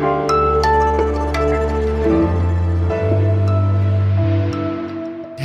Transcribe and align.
Bye. 0.00 0.29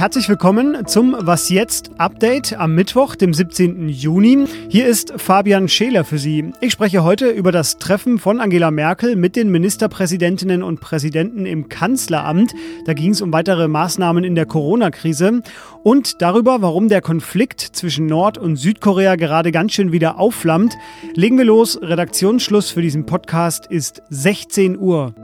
Herzlich 0.06 0.30
willkommen 0.30 0.86
zum 0.86 1.16
Was 1.18 1.50
jetzt 1.50 1.90
Update 1.98 2.54
am 2.60 2.76
Mittwoch, 2.76 3.16
dem 3.16 3.34
17. 3.34 3.90
Juni. 3.90 4.46
Hier 4.70 4.86
ist 4.86 5.12
Fabian 5.18 5.68
Scheler 5.68 6.04
für 6.04 6.20
Sie. 6.20 6.54
Ich 6.62 6.74
spreche 6.74 7.04
heute 7.04 7.30
über 7.30 7.52
das 7.52 7.80
Treffen 7.80 8.20
von 8.20 8.40
Angela 8.40 8.70
Merkel 8.70 9.16
mit 9.16 9.36
den 9.36 9.50
Ministerpräsidentinnen 9.50 10.62
und 10.62 10.80
Präsidenten 10.80 11.48
im 11.48 11.70
Kanzleramt. 11.70 12.54
Da 12.86 12.94
ging 12.94 13.14
es 13.14 13.22
um 13.24 13.34
weitere 13.34 13.68
Maßnahmen 13.68 14.24
in 14.24 14.36
der 14.36 14.46
Corona-Krise 14.46 15.42
und 15.82 16.22
darüber, 16.22 16.62
warum 16.62 16.88
der 16.88 17.02
Konflikt 17.02 17.62
zwischen 17.62 18.06
Nord- 18.06 18.38
und 18.38 18.58
Südkorea 18.58 19.16
gerade 19.16 19.52
ganz 19.52 19.74
schön 19.74 19.92
wieder 19.92 20.20
aufflammt. 20.20 20.76
Legen 21.16 21.40
wir 21.40 21.46
los. 21.46 21.80
Redaktionsschluss 21.82 22.70
für 22.70 22.84
diesen 22.84 23.08
Podcast 23.08 23.66
ist 23.72 24.04
16 24.12 24.78
Uhr. 24.78 25.16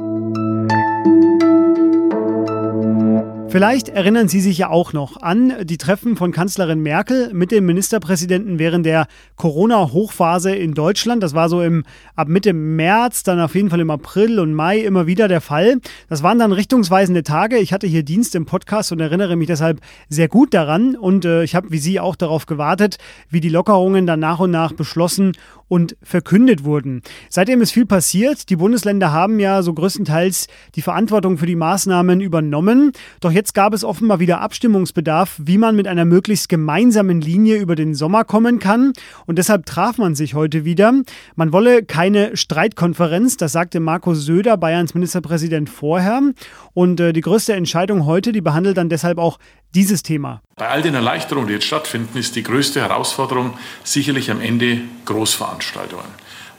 Vielleicht 3.52 3.90
erinnern 3.90 4.30
Sie 4.30 4.40
sich 4.40 4.60
ja 4.60 4.70
auch 4.70 4.94
noch 4.94 5.22
an 5.22 5.54
die 5.64 5.78
Treffen 5.78 6.16
von 6.16 6.32
Kanzlerin 6.32 6.80
Merkel 6.80 7.34
mit 7.34 7.52
dem 7.52 7.66
Ministerpräsidenten 7.66 8.60
während 8.60 8.86
der 8.86 9.08
Corona-Hochphase 9.36 10.56
in 10.56 10.74
Deutschland. 10.74 11.22
Das 11.22 11.34
war 11.34 11.50
so 11.50 11.62
im, 11.62 11.84
ab 12.16 12.30
Mitte 12.30 12.54
März, 12.54 13.24
dann 13.24 13.42
auf 13.42 13.54
jeden 13.54 13.70
Fall 13.70 13.82
im 13.82 13.90
April 13.90 14.40
und 14.40 14.54
Mai 14.54 14.80
immer 14.80 15.06
wieder 15.06 15.28
der 15.28 15.42
Fall. 15.42 15.82
Das 16.08 16.24
waren 16.24 16.40
dann 16.40 16.54
richtungsweisende 16.54 17.24
Tage. 17.24 17.58
Ich 17.58 17.74
hatte 17.74 17.88
hier 17.88 18.04
Dienst 18.04 18.36
im 18.36 18.46
Podcast 18.46 18.94
und 18.94 19.02
erinnere 19.02 19.36
mich 19.36 19.48
deshalb 19.48 19.82
sehr 20.08 20.30
gut 20.30 20.54
daran. 20.54 20.96
Und 20.96 21.26
äh, 21.26 21.44
ich 21.44 21.54
habe 21.54 21.72
wie 21.72 21.80
Sie 21.80 22.00
auch 22.00 22.16
darauf 22.16 22.46
gewartet, 22.46 23.00
wie 23.30 23.42
die 23.42 23.50
Lockerungen 23.50 24.08
dann 24.08 24.22
nach 24.22 24.40
und 24.40 24.52
nach 24.52 24.72
beschlossen 24.72 25.34
und 25.72 25.96
verkündet 26.04 26.66
wurden. 26.66 27.02
Seitdem 27.30 27.62
ist 27.62 27.72
viel 27.72 27.86
passiert. 27.86 28.50
Die 28.50 28.58
Bundesländer 28.58 29.14
haben 29.14 29.40
ja 29.40 29.64
so 29.64 29.74
größtenteils 29.74 30.48
die 30.76 30.82
Verantwortung 30.82 31.38
für 31.38 31.46
die 31.46 31.56
Maßnahmen 31.56 32.20
übernommen. 32.20 32.92
Doch 33.22 33.32
jetzt 33.32 33.54
gab 33.54 33.74
es 33.74 33.86
offenbar 33.86 34.20
wieder 34.20 34.42
Abstimmungsbedarf, 34.42 35.40
wie 35.42 35.58
man 35.58 35.78
mit 35.78 35.88
einer 35.88 36.04
möglichst 36.04 36.50
gemeinsamen 36.50 37.22
Linie 37.22 37.56
über 37.56 37.76
den 37.76 37.96
Sommer 37.96 38.26
kommen 38.26 38.60
kann. 38.60 38.92
Und 39.28 39.38
deshalb 39.38 39.66
traf 39.66 39.98
man 39.98 40.14
sich 40.14 40.34
heute 40.34 40.66
wieder. 40.66 40.94
Man 41.38 41.54
wolle 41.54 41.86
keine 41.86 42.36
Streitkonferenz, 42.36 43.38
das 43.38 43.54
sagte 43.54 43.80
Markus 43.80 44.26
Söder, 44.26 44.58
Bayerns 44.58 44.94
Ministerpräsident, 44.94 45.70
vorher. 45.70 46.22
Und 46.74 47.00
äh, 47.00 47.14
die 47.14 47.22
größte 47.22 47.54
Entscheidung 47.54 48.06
heute, 48.06 48.34
die 48.34 48.42
behandelt 48.42 48.76
dann 48.76 48.90
deshalb 48.90 49.18
auch 49.18 49.40
dieses 49.74 50.04
Thema. 50.04 50.42
Bei 50.56 50.68
all 50.70 50.82
den 50.82 50.94
Erleichterungen, 50.94 51.48
die 51.48 51.54
jetzt 51.54 51.66
stattfinden, 51.66 52.18
ist 52.18 52.36
die 52.36 52.44
größte 52.44 52.82
Herausforderung 52.82 53.58
sicherlich 53.84 54.30
am 54.32 54.42
Ende 54.42 54.82
Großveranstaltungen. 55.06 56.06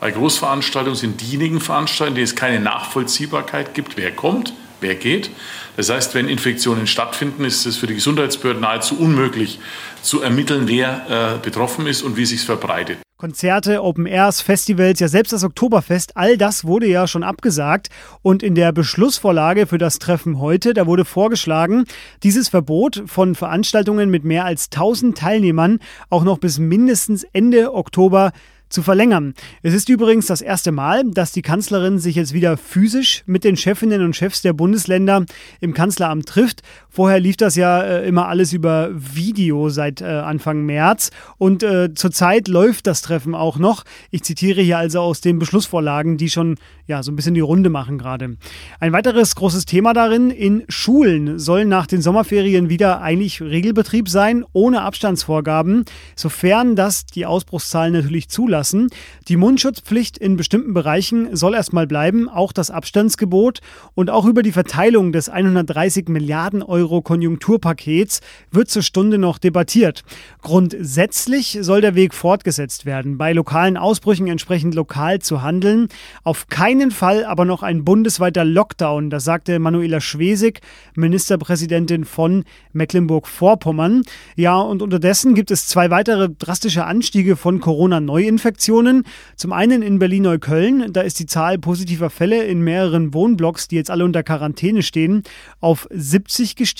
Weil 0.00 0.12
Großveranstaltungen 0.12 0.98
sind 0.98 1.20
diejenigen 1.20 1.60
Veranstaltungen, 1.60 2.16
die 2.16 2.22
es 2.22 2.34
keine 2.34 2.60
Nachvollziehbarkeit 2.60 3.74
gibt, 3.74 3.96
wer 3.96 4.10
kommt, 4.10 4.52
wer 4.80 4.96
geht. 4.96 5.30
Das 5.76 5.90
heißt, 5.90 6.14
wenn 6.14 6.28
Infektionen 6.28 6.86
stattfinden, 6.86 7.44
ist 7.44 7.66
es 7.66 7.76
für 7.76 7.86
die 7.86 7.94
Gesundheitsbehörden 7.94 8.62
nahezu 8.62 8.98
unmöglich 8.98 9.60
zu 10.02 10.20
ermitteln, 10.20 10.66
wer 10.66 11.36
äh, 11.36 11.38
betroffen 11.38 11.86
ist 11.86 12.02
und 12.02 12.16
wie 12.16 12.26
sich 12.26 12.40
verbreitet. 12.40 12.98
Konzerte, 13.22 13.84
Open 13.84 14.06
Airs, 14.06 14.40
Festivals, 14.40 14.98
ja 14.98 15.06
selbst 15.06 15.32
das 15.32 15.44
Oktoberfest, 15.44 16.16
all 16.16 16.36
das 16.36 16.64
wurde 16.64 16.88
ja 16.88 17.06
schon 17.06 17.22
abgesagt. 17.22 17.88
Und 18.20 18.42
in 18.42 18.56
der 18.56 18.72
Beschlussvorlage 18.72 19.68
für 19.68 19.78
das 19.78 20.00
Treffen 20.00 20.40
heute, 20.40 20.74
da 20.74 20.88
wurde 20.88 21.04
vorgeschlagen, 21.04 21.84
dieses 22.24 22.48
Verbot 22.48 23.04
von 23.06 23.36
Veranstaltungen 23.36 24.10
mit 24.10 24.24
mehr 24.24 24.44
als 24.44 24.70
1000 24.72 25.16
Teilnehmern 25.16 25.78
auch 26.10 26.24
noch 26.24 26.38
bis 26.38 26.58
mindestens 26.58 27.22
Ende 27.32 27.72
Oktober 27.72 28.32
zu 28.72 28.82
verlängern. 28.82 29.34
Es 29.62 29.74
ist 29.74 29.88
übrigens 29.88 30.26
das 30.26 30.40
erste 30.40 30.72
Mal, 30.72 31.04
dass 31.04 31.30
die 31.32 31.42
Kanzlerin 31.42 31.98
sich 31.98 32.16
jetzt 32.16 32.32
wieder 32.32 32.56
physisch 32.56 33.22
mit 33.26 33.44
den 33.44 33.56
Chefinnen 33.56 34.02
und 34.02 34.16
Chefs 34.16 34.42
der 34.42 34.52
Bundesländer 34.52 35.26
im 35.60 35.74
Kanzleramt 35.74 36.26
trifft. 36.26 36.62
Vorher 36.92 37.18
lief 37.18 37.36
das 37.36 37.56
ja 37.56 37.82
äh, 37.82 38.06
immer 38.06 38.28
alles 38.28 38.52
über 38.52 38.90
Video 38.92 39.68
seit 39.68 40.00
äh, 40.00 40.04
Anfang 40.04 40.64
März 40.64 41.10
und 41.38 41.62
äh, 41.62 41.92
zurzeit 41.94 42.48
läuft 42.48 42.86
das 42.86 43.02
Treffen 43.02 43.34
auch 43.34 43.58
noch. 43.58 43.84
Ich 44.10 44.22
zitiere 44.22 44.62
hier 44.62 44.78
also 44.78 45.00
aus 45.00 45.20
den 45.20 45.38
Beschlussvorlagen, 45.38 46.16
die 46.16 46.30
schon 46.30 46.56
ja 46.86 47.02
so 47.02 47.10
ein 47.10 47.16
bisschen 47.16 47.34
die 47.34 47.40
Runde 47.40 47.68
machen 47.68 47.98
gerade. 47.98 48.36
Ein 48.80 48.92
weiteres 48.92 49.34
großes 49.34 49.64
Thema 49.64 49.92
darin, 49.92 50.30
in 50.30 50.64
Schulen 50.68 51.38
soll 51.38 51.64
nach 51.64 51.86
den 51.86 52.02
Sommerferien 52.02 52.68
wieder 52.68 53.00
eigentlich 53.00 53.40
Regelbetrieb 53.42 54.08
sein, 54.08 54.44
ohne 54.52 54.82
Abstandsvorgaben, 54.82 55.84
sofern 56.14 56.76
das 56.76 57.06
die 57.06 57.26
Ausbruchszahlen 57.26 57.92
natürlich 57.92 58.28
zulassen 58.28 58.52
lassen. 58.52 58.88
Die 59.26 59.36
Mundschutzpflicht 59.36 60.18
in 60.18 60.36
bestimmten 60.36 60.72
Bereichen 60.72 61.34
soll 61.34 61.54
erstmal 61.54 61.88
bleiben, 61.88 62.28
auch 62.28 62.52
das 62.52 62.70
Abstandsgebot 62.70 63.58
und 63.94 64.08
auch 64.08 64.24
über 64.24 64.44
die 64.44 64.52
Verteilung 64.52 65.10
des 65.10 65.28
130 65.28 66.08
Milliarden 66.08 66.62
Euro 66.62 66.81
Konjunkturpakets 66.88 68.20
wird 68.50 68.70
zur 68.70 68.82
Stunde 68.82 69.18
noch 69.18 69.38
debattiert. 69.38 70.02
Grundsätzlich 70.40 71.58
soll 71.60 71.80
der 71.80 71.94
Weg 71.94 72.14
fortgesetzt 72.14 72.86
werden, 72.86 73.18
bei 73.18 73.32
lokalen 73.32 73.76
Ausbrüchen 73.76 74.26
entsprechend 74.28 74.74
lokal 74.74 75.20
zu 75.20 75.42
handeln. 75.42 75.88
Auf 76.24 76.48
keinen 76.48 76.90
Fall 76.90 77.24
aber 77.24 77.44
noch 77.44 77.62
ein 77.62 77.84
bundesweiter 77.84 78.44
Lockdown, 78.44 79.10
das 79.10 79.24
sagte 79.24 79.58
Manuela 79.58 80.00
Schwesig, 80.00 80.60
Ministerpräsidentin 80.94 82.04
von 82.04 82.44
Mecklenburg-Vorpommern. 82.72 84.02
Ja, 84.36 84.58
und 84.58 84.82
unterdessen 84.82 85.34
gibt 85.34 85.50
es 85.50 85.66
zwei 85.66 85.90
weitere 85.90 86.28
drastische 86.28 86.84
Anstiege 86.84 87.36
von 87.36 87.60
Corona-Neuinfektionen. 87.60 88.52
Infektionen. 88.52 89.04
Zum 89.36 89.52
einen 89.52 89.82
in 89.82 89.98
Berlin-Neukölln, 89.98 90.92
da 90.92 91.00
ist 91.00 91.18
die 91.18 91.26
Zahl 91.26 91.58
positiver 91.58 92.10
Fälle 92.10 92.44
in 92.44 92.60
mehreren 92.60 93.14
Wohnblocks, 93.14 93.68
die 93.68 93.76
jetzt 93.76 93.90
alle 93.90 94.04
unter 94.04 94.22
Quarantäne 94.22 94.82
stehen, 94.82 95.22
auf 95.60 95.86
70 95.90 96.56
gestiegen. 96.56 96.71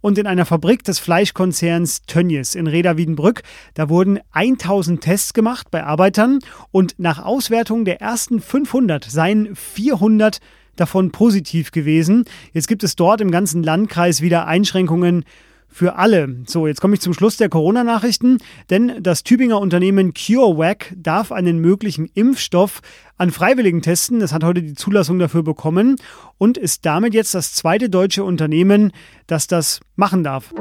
Und 0.00 0.18
in 0.18 0.26
einer 0.26 0.46
Fabrik 0.46 0.84
des 0.84 0.98
Fleischkonzerns 0.98 2.02
Tönnies 2.06 2.54
in 2.54 2.66
Reda-Wiedenbrück, 2.66 3.42
da 3.74 3.88
wurden 3.88 4.20
1000 4.32 5.00
Tests 5.00 5.34
gemacht 5.34 5.70
bei 5.70 5.84
Arbeitern 5.84 6.38
und 6.70 6.94
nach 6.98 7.22
Auswertung 7.24 7.84
der 7.84 8.00
ersten 8.00 8.40
500 8.40 9.04
seien 9.04 9.54
400 9.54 10.40
davon 10.76 11.12
positiv 11.12 11.70
gewesen. 11.70 12.24
Jetzt 12.52 12.68
gibt 12.68 12.82
es 12.82 12.96
dort 12.96 13.20
im 13.20 13.30
ganzen 13.30 13.62
Landkreis 13.62 14.22
wieder 14.22 14.46
Einschränkungen 14.46 15.24
für 15.70 15.96
alle. 15.96 16.36
So, 16.46 16.66
jetzt 16.66 16.80
komme 16.80 16.94
ich 16.94 17.00
zum 17.00 17.14
Schluss 17.14 17.36
der 17.36 17.48
Corona-Nachrichten, 17.48 18.38
denn 18.68 19.02
das 19.02 19.22
Tübinger 19.22 19.60
Unternehmen 19.60 20.12
CureVac 20.14 20.94
darf 20.96 21.32
einen 21.32 21.58
möglichen 21.58 22.06
Impfstoff 22.14 22.80
an 23.16 23.30
Freiwilligen 23.30 23.82
testen. 23.82 24.20
Es 24.20 24.32
hat 24.32 24.44
heute 24.44 24.62
die 24.62 24.74
Zulassung 24.74 25.18
dafür 25.18 25.42
bekommen 25.42 25.96
und 26.38 26.58
ist 26.58 26.84
damit 26.86 27.14
jetzt 27.14 27.34
das 27.34 27.54
zweite 27.54 27.88
deutsche 27.88 28.24
Unternehmen, 28.24 28.92
das 29.26 29.46
das 29.46 29.80
machen 29.96 30.24
darf. 30.24 30.52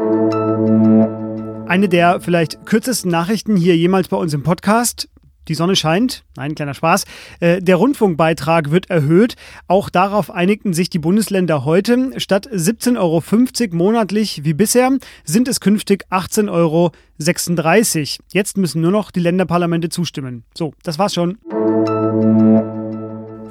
Eine 1.68 1.88
der 1.90 2.22
vielleicht 2.22 2.66
kürzesten 2.66 3.12
Nachrichten 3.12 3.56
hier 3.56 3.78
jemals 3.78 4.08
bei 4.08 4.18
uns 4.18 4.34
im 4.34 4.44
Podcast. 4.44 5.08
Die 5.50 5.56
Sonne 5.56 5.76
scheint. 5.76 6.24
Nein, 6.38 6.54
kleiner 6.54 6.76
Spaß. 6.76 7.06
Äh, 7.40 7.60
der 7.62 7.76
Rundfunkbeitrag 7.76 8.70
wird 8.70 8.90
erhöht. 8.90 9.36
Auch 9.68 9.90
darauf 9.90 10.30
einigten 10.30 10.74
sich 10.74 10.92
die 10.92 11.00
Bundesländer 11.00 11.66
heute. 11.66 12.12
Statt 12.18 12.48
17,50 12.48 12.98
Euro 13.00 13.76
monatlich 13.76 14.46
wie 14.46 14.54
bisher 14.54 14.92
sind 15.24 15.48
es 15.48 15.60
künftig 15.60 16.06
18,36 16.12 16.50
Euro. 16.52 16.92
Jetzt 18.32 18.58
müssen 18.58 18.82
nur 18.82 18.92
noch 18.92 19.10
die 19.10 19.22
Länderparlamente 19.22 19.90
zustimmen. 19.90 20.44
So, 20.56 20.74
das 20.84 21.00
war's 21.00 21.16
schon. 21.16 21.40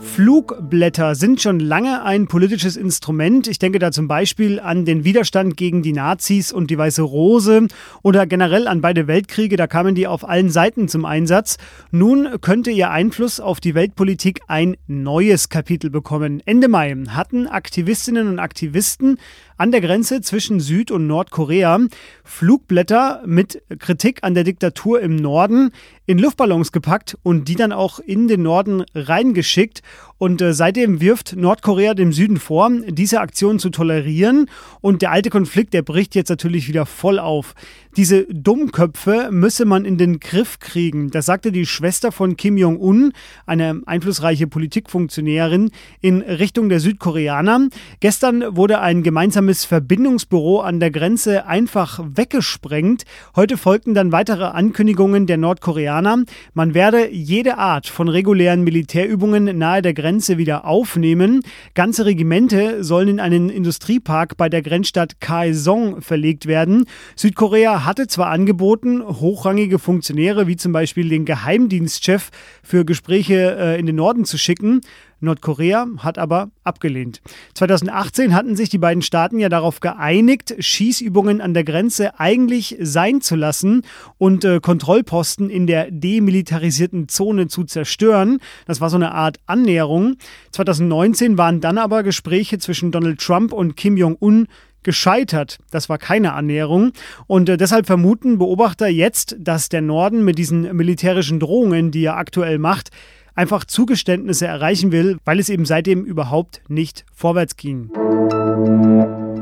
Flugblätter 0.00 1.14
sind 1.14 1.40
schon 1.40 1.60
lange 1.60 2.02
ein 2.02 2.26
politisches 2.28 2.76
Instrument. 2.76 3.46
Ich 3.46 3.58
denke 3.58 3.78
da 3.78 3.92
zum 3.92 4.08
Beispiel 4.08 4.60
an 4.60 4.84
den 4.84 5.04
Widerstand 5.04 5.56
gegen 5.56 5.82
die 5.82 5.92
Nazis 5.92 6.52
und 6.52 6.70
die 6.70 6.78
Weiße 6.78 7.02
Rose 7.02 7.68
oder 8.02 8.26
generell 8.26 8.66
an 8.68 8.80
beide 8.80 9.06
Weltkriege. 9.06 9.56
Da 9.56 9.66
kamen 9.66 9.94
die 9.94 10.06
auf 10.06 10.28
allen 10.28 10.50
Seiten 10.50 10.88
zum 10.88 11.04
Einsatz. 11.04 11.56
Nun 11.90 12.40
könnte 12.40 12.70
ihr 12.70 12.90
Einfluss 12.90 13.40
auf 13.40 13.60
die 13.60 13.74
Weltpolitik 13.74 14.40
ein 14.48 14.76
neues 14.86 15.48
Kapitel 15.48 15.90
bekommen. 15.90 16.42
Ende 16.46 16.68
Mai 16.68 16.96
hatten 17.10 17.46
Aktivistinnen 17.46 18.28
und 18.28 18.38
Aktivisten 18.38 19.18
an 19.58 19.72
der 19.72 19.80
Grenze 19.80 20.20
zwischen 20.20 20.60
Süd- 20.60 20.90
und 20.90 21.06
Nordkorea 21.06 21.80
Flugblätter 22.24 23.22
mit 23.26 23.62
Kritik 23.78 24.20
an 24.22 24.34
der 24.34 24.44
Diktatur 24.44 25.00
im 25.00 25.16
Norden 25.16 25.70
in 26.06 26.18
Luftballons 26.18 26.72
gepackt 26.72 27.18
und 27.22 27.48
die 27.48 27.56
dann 27.56 27.72
auch 27.72 27.98
in 27.98 28.28
den 28.28 28.42
Norden 28.42 28.84
reingeschickt. 28.94 29.82
Und 30.16 30.40
äh, 30.40 30.54
seitdem 30.54 31.00
wirft 31.00 31.36
Nordkorea 31.36 31.94
dem 31.94 32.12
Süden 32.12 32.38
vor, 32.38 32.70
diese 32.86 33.20
Aktion 33.20 33.58
zu 33.58 33.70
tolerieren. 33.70 34.48
Und 34.80 35.02
der 35.02 35.10
alte 35.10 35.28
Konflikt, 35.28 35.74
der 35.74 35.82
bricht 35.82 36.14
jetzt 36.14 36.30
natürlich 36.30 36.68
wieder 36.68 36.86
voll 36.86 37.18
auf. 37.18 37.54
Diese 37.98 38.24
Dummköpfe 38.32 39.28
müsse 39.30 39.66
man 39.66 39.84
in 39.84 39.98
den 39.98 40.20
Griff 40.20 40.58
kriegen. 40.58 41.10
Das 41.10 41.26
sagte 41.26 41.52
die 41.52 41.66
Schwester 41.66 42.12
von 42.12 42.38
Kim 42.38 42.56
Jong-un, 42.56 43.12
eine 43.44 43.82
einflussreiche 43.84 44.46
Politikfunktionärin, 44.46 45.70
in 46.00 46.22
Richtung 46.22 46.70
der 46.70 46.80
Südkoreaner. 46.80 47.68
Gestern 48.00 48.56
wurde 48.56 48.80
ein 48.80 49.02
gemeinsames 49.02 49.66
Verbindungsbüro 49.66 50.60
an 50.60 50.80
der 50.80 50.90
Grenze 50.90 51.46
einfach 51.46 52.00
weggesprengt. 52.02 53.02
Heute 53.36 53.56
folgten 53.56 53.92
dann 53.94 54.12
weitere 54.12 54.44
Ankündigungen 54.44 55.26
der 55.26 55.36
Nordkoreaner 55.36 55.58
Koreaner, 55.68 56.24
man 56.54 56.74
werde 56.74 57.10
jede 57.10 57.58
Art 57.58 57.86
von 57.86 58.08
regulären 58.08 58.62
Militärübungen 58.62 59.58
nahe 59.58 59.82
der 59.82 59.94
Grenze 59.94 60.38
wieder 60.38 60.64
aufnehmen. 60.64 61.42
Ganze 61.74 62.06
Regimente 62.06 62.84
sollen 62.84 63.08
in 63.08 63.20
einen 63.20 63.50
Industriepark 63.50 64.36
bei 64.36 64.48
der 64.48 64.62
Grenzstadt 64.62 65.20
Kaesong 65.20 66.00
verlegt 66.00 66.46
werden. 66.46 66.84
Südkorea 67.16 67.84
hatte 67.88 68.06
zwar 68.06 68.28
angeboten, 68.28 69.02
hochrangige 69.02 69.78
Funktionäre 69.78 70.46
wie 70.46 70.56
zum 70.56 70.72
Beispiel 70.72 71.08
den 71.08 71.24
Geheimdienstchef 71.24 72.30
für 72.62 72.84
Gespräche 72.84 73.56
äh, 73.58 73.80
in 73.80 73.86
den 73.86 73.96
Norden 73.96 74.24
zu 74.24 74.38
schicken, 74.38 74.82
Nordkorea 75.20 75.86
hat 75.98 76.18
aber 76.18 76.50
abgelehnt. 76.64 77.20
2018 77.54 78.34
hatten 78.34 78.56
sich 78.56 78.68
die 78.68 78.78
beiden 78.78 79.02
Staaten 79.02 79.38
ja 79.38 79.48
darauf 79.48 79.80
geeinigt, 79.80 80.54
Schießübungen 80.58 81.40
an 81.40 81.54
der 81.54 81.64
Grenze 81.64 82.20
eigentlich 82.20 82.76
sein 82.80 83.20
zu 83.20 83.34
lassen 83.34 83.82
und 84.18 84.44
äh, 84.44 84.60
Kontrollposten 84.60 85.50
in 85.50 85.66
der 85.66 85.90
demilitarisierten 85.90 87.08
Zone 87.08 87.48
zu 87.48 87.64
zerstören. 87.64 88.38
Das 88.66 88.80
war 88.80 88.90
so 88.90 88.96
eine 88.96 89.12
Art 89.12 89.38
Annäherung. 89.46 90.16
2019 90.52 91.36
waren 91.36 91.60
dann 91.60 91.78
aber 91.78 92.02
Gespräche 92.02 92.58
zwischen 92.58 92.92
Donald 92.92 93.20
Trump 93.20 93.52
und 93.52 93.76
Kim 93.76 93.96
Jong-un 93.96 94.46
gescheitert. 94.88 95.58
Das 95.70 95.90
war 95.90 95.98
keine 95.98 96.32
Annäherung. 96.32 96.92
Und 97.26 97.50
äh, 97.50 97.58
deshalb 97.58 97.84
vermuten 97.84 98.38
Beobachter 98.38 98.88
jetzt, 98.88 99.36
dass 99.38 99.68
der 99.68 99.82
Norden 99.82 100.24
mit 100.24 100.38
diesen 100.38 100.74
militärischen 100.74 101.40
Drohungen, 101.40 101.90
die 101.90 102.04
er 102.04 102.16
aktuell 102.16 102.58
macht, 102.58 102.88
einfach 103.34 103.64
Zugeständnisse 103.64 104.46
erreichen 104.46 104.90
will, 104.90 105.18
weil 105.26 105.40
es 105.40 105.50
eben 105.50 105.66
seitdem 105.66 106.06
überhaupt 106.06 106.62
nicht 106.68 107.04
vorwärts 107.12 107.58
ging. 107.58 107.90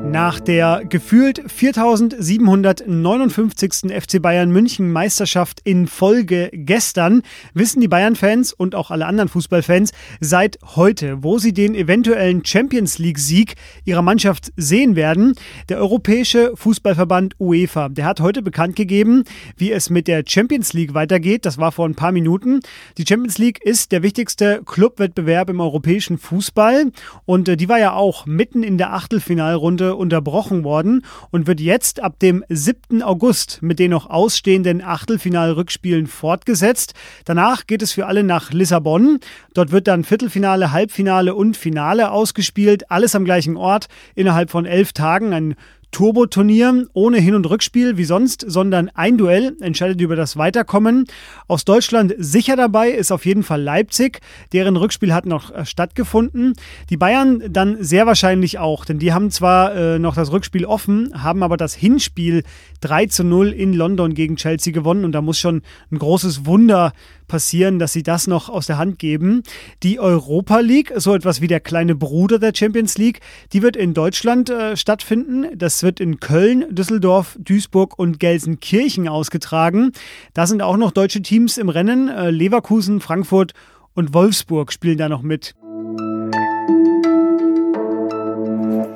Nach 0.08 0.40
der 0.40 0.82
gefühlt 0.88 1.42
4759. 1.46 3.92
FC 3.92 4.22
Bayern 4.22 4.50
München 4.50 4.90
Meisterschaft 4.92 5.60
in 5.64 5.88
Folge 5.88 6.50
gestern 6.52 7.22
wissen 7.54 7.80
die 7.80 7.88
Bayern-Fans 7.88 8.52
und 8.52 8.76
auch 8.76 8.92
alle 8.92 9.06
anderen 9.06 9.28
Fußballfans 9.28 9.92
seit 10.20 10.58
heute, 10.76 11.22
wo 11.22 11.38
sie 11.38 11.52
den 11.52 11.74
eventuellen 11.74 12.44
Champions 12.44 12.98
League-Sieg 12.98 13.56
ihrer 13.84 14.02
Mannschaft 14.02 14.52
sehen 14.56 14.94
werden. 14.96 15.34
Der 15.68 15.78
Europäische 15.78 16.52
Fußballverband 16.54 17.34
UEFA, 17.40 17.88
der 17.88 18.04
hat 18.06 18.20
heute 18.20 18.42
bekannt 18.42 18.76
gegeben, 18.76 19.24
wie 19.56 19.72
es 19.72 19.90
mit 19.90 20.06
der 20.08 20.22
Champions 20.26 20.72
League 20.72 20.94
weitergeht. 20.94 21.44
Das 21.44 21.58
war 21.58 21.72
vor 21.72 21.86
ein 21.86 21.96
paar 21.96 22.12
Minuten. 22.12 22.60
Die 22.96 23.04
Champions 23.06 23.38
League 23.38 23.60
ist 23.64 23.92
der 23.92 24.04
wichtigste 24.04 24.62
Clubwettbewerb 24.64 25.50
im 25.50 25.60
europäischen 25.60 26.16
Fußball 26.16 26.92
und 27.24 27.48
äh, 27.48 27.56
die 27.56 27.68
war 27.68 27.80
ja 27.80 27.92
auch 27.92 28.24
mitten 28.24 28.62
in 28.62 28.78
der 28.78 28.92
Achtelfinalrunde 28.92 29.95
unterbrochen 29.96 30.64
worden 30.64 31.04
und 31.30 31.46
wird 31.46 31.60
jetzt 31.60 32.02
ab 32.02 32.18
dem 32.18 32.44
7. 32.48 33.02
August 33.02 33.58
mit 33.62 33.78
den 33.78 33.90
noch 33.90 34.08
ausstehenden 34.08 34.82
Achtelfinalrückspielen 34.82 36.06
fortgesetzt. 36.06 36.94
Danach 37.24 37.66
geht 37.66 37.82
es 37.82 37.92
für 37.92 38.06
alle 38.06 38.22
nach 38.22 38.52
Lissabon. 38.52 39.20
Dort 39.54 39.72
wird 39.72 39.88
dann 39.88 40.04
Viertelfinale, 40.04 40.72
Halbfinale 40.72 41.34
und 41.34 41.56
Finale 41.56 42.10
ausgespielt. 42.10 42.90
Alles 42.90 43.14
am 43.14 43.24
gleichen 43.24 43.56
Ort 43.56 43.88
innerhalb 44.14 44.50
von 44.50 44.66
elf 44.66 44.92
Tagen. 44.92 45.32
Ein 45.32 45.54
Turbo-Turnier 45.90 46.86
ohne 46.92 47.18
Hin- 47.18 47.34
und 47.34 47.48
Rückspiel 47.48 47.96
wie 47.96 48.04
sonst, 48.04 48.44
sondern 48.46 48.90
ein 48.94 49.16
Duell 49.16 49.56
entscheidet 49.60 50.00
über 50.00 50.16
das 50.16 50.36
Weiterkommen. 50.36 51.06
Aus 51.48 51.64
Deutschland 51.64 52.14
sicher 52.18 52.56
dabei 52.56 52.90
ist 52.90 53.12
auf 53.12 53.24
jeden 53.24 53.42
Fall 53.42 53.62
Leipzig. 53.62 54.20
Deren 54.52 54.76
Rückspiel 54.76 55.14
hat 55.14 55.26
noch 55.26 55.50
äh, 55.50 55.64
stattgefunden. 55.64 56.54
Die 56.90 56.96
Bayern 56.96 57.42
dann 57.48 57.82
sehr 57.82 58.06
wahrscheinlich 58.06 58.58
auch, 58.58 58.84
denn 58.84 58.98
die 58.98 59.12
haben 59.12 59.30
zwar 59.30 59.74
äh, 59.74 59.98
noch 59.98 60.14
das 60.14 60.32
Rückspiel 60.32 60.66
offen, 60.66 61.12
haben 61.22 61.42
aber 61.42 61.56
das 61.56 61.74
Hinspiel 61.74 62.42
3 62.80 63.06
zu 63.06 63.24
0 63.24 63.52
in 63.52 63.72
London 63.72 64.14
gegen 64.14 64.36
Chelsea 64.36 64.72
gewonnen 64.72 65.04
und 65.04 65.12
da 65.12 65.22
muss 65.22 65.38
schon 65.38 65.62
ein 65.90 65.98
großes 65.98 66.46
Wunder 66.46 66.92
passieren, 67.26 67.78
dass 67.78 67.92
sie 67.92 68.02
das 68.02 68.26
noch 68.26 68.48
aus 68.48 68.66
der 68.66 68.78
Hand 68.78 68.98
geben. 68.98 69.42
Die 69.82 70.00
Europa 70.00 70.60
League, 70.60 70.92
so 70.96 71.14
etwas 71.14 71.40
wie 71.40 71.46
der 71.46 71.60
kleine 71.60 71.94
Bruder 71.94 72.38
der 72.38 72.52
Champions 72.54 72.98
League, 72.98 73.20
die 73.52 73.62
wird 73.62 73.76
in 73.76 73.94
Deutschland 73.94 74.50
äh, 74.50 74.76
stattfinden. 74.76 75.46
Das 75.56 75.82
wird 75.82 76.00
in 76.00 76.20
Köln, 76.20 76.64
Düsseldorf, 76.70 77.36
Duisburg 77.38 77.98
und 77.98 78.20
Gelsenkirchen 78.20 79.08
ausgetragen. 79.08 79.92
Da 80.34 80.46
sind 80.46 80.62
auch 80.62 80.76
noch 80.76 80.92
deutsche 80.92 81.22
Teams 81.22 81.58
im 81.58 81.68
Rennen. 81.68 82.08
Äh, 82.08 82.30
Leverkusen, 82.30 83.00
Frankfurt 83.00 83.52
und 83.94 84.14
Wolfsburg 84.14 84.72
spielen 84.72 84.98
da 84.98 85.08
noch 85.08 85.22
mit. 85.22 85.54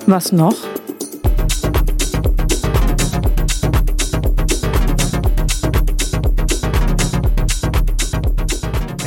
Was 0.06 0.32
noch? 0.32 0.56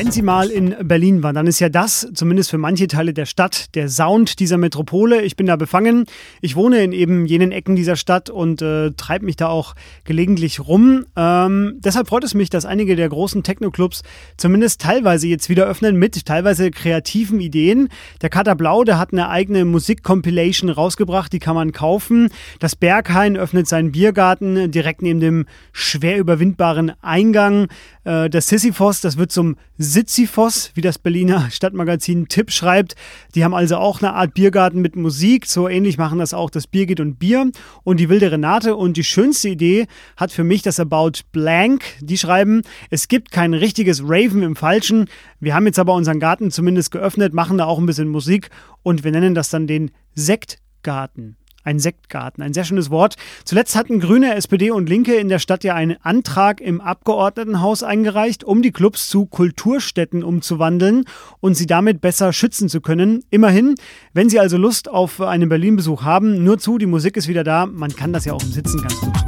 Wenn 0.03 0.11
Sie 0.11 0.21
mal 0.21 0.49
in 0.49 0.75
Berlin 0.81 1.23
waren, 1.23 1.33
dann 1.33 1.47
ist 1.47 1.61
ja 1.61 1.69
das, 1.69 2.09
zumindest 2.13 2.49
für 2.49 2.57
manche 2.57 2.87
Teile 2.87 3.13
der 3.13 3.25
Stadt, 3.25 3.73
der 3.73 3.87
Sound 3.87 4.41
dieser 4.41 4.57
Metropole. 4.57 5.21
Ich 5.21 5.37
bin 5.37 5.47
da 5.47 5.55
befangen. 5.55 6.07
Ich 6.41 6.57
wohne 6.57 6.83
in 6.83 6.91
eben 6.91 7.25
jenen 7.25 7.53
Ecken 7.53 7.77
dieser 7.77 7.95
Stadt 7.95 8.29
und 8.29 8.61
äh, 8.61 8.91
treibe 8.91 9.23
mich 9.23 9.37
da 9.37 9.47
auch 9.47 9.75
gelegentlich 10.03 10.59
rum. 10.59 11.05
Ähm, 11.15 11.75
deshalb 11.79 12.09
freut 12.09 12.25
es 12.25 12.33
mich, 12.33 12.49
dass 12.49 12.65
einige 12.65 12.97
der 12.97 13.07
großen 13.07 13.43
Techno-Clubs 13.43 14.01
zumindest 14.35 14.81
teilweise 14.81 15.29
jetzt 15.29 15.47
wieder 15.47 15.67
öffnen 15.67 15.95
mit 15.95 16.25
teilweise 16.25 16.69
kreativen 16.69 17.39
Ideen. 17.39 17.87
Der 18.21 18.29
Kater 18.29 18.55
Blau, 18.55 18.83
der 18.83 18.99
hat 18.99 19.13
eine 19.13 19.29
eigene 19.29 19.63
Musik-Compilation 19.63 20.69
rausgebracht, 20.69 21.31
die 21.31 21.39
kann 21.39 21.55
man 21.55 21.71
kaufen. 21.71 22.27
Das 22.59 22.75
Berghain 22.75 23.37
öffnet 23.37 23.69
seinen 23.69 23.93
Biergarten 23.93 24.69
direkt 24.69 25.01
neben 25.01 25.21
dem 25.21 25.45
schwer 25.71 26.17
überwindbaren 26.17 26.91
Eingang. 27.01 27.69
Äh, 28.03 28.29
der 28.29 28.41
Sisyphos, 28.41 28.99
das 28.99 29.15
wird 29.15 29.31
zum 29.31 29.55
Sisyphos, 29.93 30.71
wie 30.73 30.81
das 30.81 30.97
Berliner 30.97 31.51
Stadtmagazin 31.51 32.27
Tipp 32.27 32.51
schreibt. 32.51 32.95
Die 33.35 33.43
haben 33.43 33.53
also 33.53 33.77
auch 33.77 34.01
eine 34.01 34.13
Art 34.13 34.33
Biergarten 34.33 34.81
mit 34.81 34.95
Musik. 34.95 35.45
So 35.45 35.69
ähnlich 35.69 35.99
machen 35.99 36.17
das 36.17 36.33
auch 36.33 36.49
das 36.49 36.65
Biergit 36.65 36.99
und 36.99 37.19
Bier 37.19 37.51
und 37.83 37.99
die 37.99 38.09
wilde 38.09 38.31
Renate. 38.31 38.75
Und 38.75 38.97
die 38.97 39.03
schönste 39.03 39.49
Idee 39.49 39.85
hat 40.17 40.31
für 40.31 40.43
mich 40.43 40.63
das 40.63 40.79
About 40.79 41.11
Blank. 41.31 41.83
Die 42.01 42.17
schreiben, 42.17 42.63
es 42.89 43.07
gibt 43.07 43.31
kein 43.31 43.53
richtiges 43.53 44.01
Raven 44.03 44.41
im 44.41 44.55
Falschen. 44.55 45.05
Wir 45.39 45.53
haben 45.53 45.67
jetzt 45.67 45.79
aber 45.79 45.93
unseren 45.93 46.19
Garten 46.19 46.49
zumindest 46.49 46.89
geöffnet, 46.89 47.33
machen 47.33 47.59
da 47.59 47.65
auch 47.65 47.77
ein 47.77 47.85
bisschen 47.85 48.09
Musik 48.09 48.49
und 48.81 49.03
wir 49.03 49.11
nennen 49.11 49.35
das 49.35 49.51
dann 49.51 49.67
den 49.67 49.91
Sektgarten. 50.15 51.37
Ein 51.63 51.79
Sektgarten, 51.79 52.43
ein 52.43 52.53
sehr 52.53 52.63
schönes 52.63 52.89
Wort. 52.89 53.15
Zuletzt 53.45 53.75
hatten 53.75 53.99
Grüne, 53.99 54.35
SPD 54.35 54.71
und 54.71 54.89
Linke 54.89 55.15
in 55.15 55.29
der 55.29 55.39
Stadt 55.39 55.63
ja 55.63 55.75
einen 55.75 55.97
Antrag 56.01 56.61
im 56.61 56.81
Abgeordnetenhaus 56.81 57.83
eingereicht, 57.83 58.43
um 58.43 58.61
die 58.61 58.71
Clubs 58.71 59.09
zu 59.09 59.25
Kulturstätten 59.25 60.23
umzuwandeln 60.23 61.05
und 61.39 61.55
sie 61.55 61.67
damit 61.67 62.01
besser 62.01 62.33
schützen 62.33 62.69
zu 62.69 62.81
können. 62.81 63.23
Immerhin, 63.29 63.75
wenn 64.13 64.29
Sie 64.29 64.39
also 64.39 64.57
Lust 64.57 64.89
auf 64.89 65.21
einen 65.21 65.49
Berlin-Besuch 65.49 66.03
haben, 66.03 66.43
nur 66.43 66.59
zu, 66.59 66.77
die 66.77 66.85
Musik 66.85 67.17
ist 67.17 67.27
wieder 67.27 67.43
da. 67.43 67.65
Man 67.65 67.95
kann 67.95 68.13
das 68.13 68.25
ja 68.25 68.33
auch 68.33 68.43
im 68.43 68.51
Sitzen 68.51 68.81
ganz 68.81 68.99
gut 68.99 69.22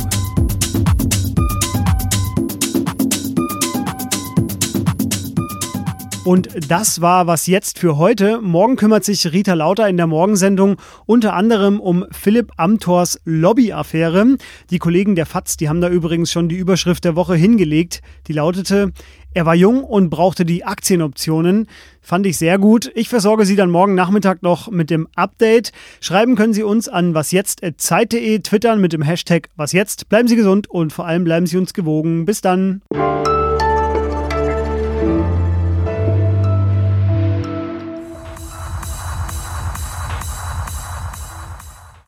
Und 6.26 6.50
das 6.72 7.02
war 7.02 7.28
was 7.28 7.46
jetzt 7.46 7.78
für 7.78 7.98
heute. 7.98 8.42
Morgen 8.42 8.78
kümmert 8.78 9.04
sich 9.04 9.32
Rita 9.32 9.54
Lauter 9.54 9.88
in 9.88 9.96
der 9.96 10.08
Morgensendung 10.08 10.78
unter 11.06 11.36
anderem 11.36 11.80
um 11.80 12.04
Philipp 12.10 12.52
Amthors 12.58 13.22
Lobbyaffäre. 13.26 14.38
Die 14.72 14.80
Kollegen 14.80 15.16
der 15.16 15.28
FAZ, 15.28 15.58
die 15.58 15.70
haben 15.70 15.82
da 15.82 15.90
übrigens 15.90 16.32
schon 16.32 16.50
die 16.50 16.56
Überschrift 16.56 17.06
der 17.06 17.16
Woche 17.16 17.36
hingelegt. 17.36 18.02
Die 18.26 18.34
lautete, 18.34 18.92
er 19.36 19.46
war 19.46 19.54
jung 19.54 19.84
und 19.84 20.10
brauchte 20.10 20.46
die 20.46 20.66
Aktienoptionen. 20.66 21.68
Fand 22.02 22.26
ich 22.26 22.40
sehr 22.40 22.58
gut. 22.58 22.92
Ich 22.96 23.08
versorge 23.08 23.46
Sie 23.46 23.56
dann 23.56 23.70
morgen 23.70 23.94
Nachmittag 23.94 24.42
noch 24.42 24.72
mit 24.72 24.90
dem 24.90 25.08
Update. 25.16 25.74
Schreiben 26.02 26.36
können 26.36 26.56
Sie 26.56 26.64
uns 26.64 26.90
an 26.90 27.14
wasjetzt.zeit.de, 27.14 28.40
twittern 28.40 28.82
mit 28.82 28.94
dem 28.94 29.04
Hashtag 29.04 29.50
wasjetzt. 29.58 30.10
Bleiben 30.10 30.28
Sie 30.28 30.36
gesund 30.36 30.72
und 30.72 30.92
vor 30.92 31.06
allem 31.06 31.24
bleiben 31.24 31.46
Sie 31.46 31.58
uns 31.58 31.76
gewogen. 31.76 32.26
Bis 32.26 32.42
dann. 32.42 32.82